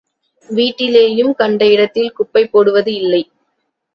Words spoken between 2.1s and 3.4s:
குப்பை போடுவது இல்லை.